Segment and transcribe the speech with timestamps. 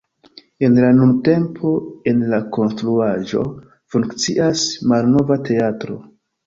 [0.67, 1.73] En la nuntempo
[2.13, 3.47] en la konstruaĵo
[3.97, 6.03] funkcias Malnova Teatro.